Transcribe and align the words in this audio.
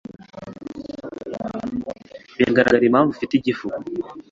Biragaragara 2.35 2.85
impamvu 2.87 3.09
ufite 3.11 3.33
igifu. 3.35 3.67